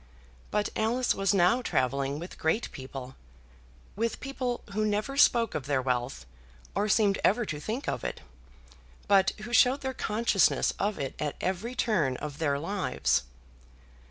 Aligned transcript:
But 0.49 0.69
Alice 0.75 1.13
was 1.13 1.31
now 1.31 1.61
travelling 1.61 2.17
with 2.17 2.39
great 2.39 2.71
people, 2.71 3.15
with 3.95 4.19
people 4.19 4.63
who 4.73 4.83
never 4.83 5.15
spoke 5.15 5.53
of 5.53 5.67
their 5.67 5.79
wealth, 5.79 6.25
or 6.73 6.89
seemed 6.89 7.19
ever 7.23 7.45
to 7.45 7.59
think 7.59 7.87
of 7.87 8.03
it, 8.03 8.21
but 9.07 9.29
who 9.41 9.53
showed 9.53 9.81
their 9.81 9.93
consciousness 9.93 10.73
of 10.79 10.97
it 10.97 11.13
at 11.19 11.35
every 11.39 11.75
turn 11.75 12.17
of 12.17 12.39
their 12.39 12.57
lives. 12.57 13.25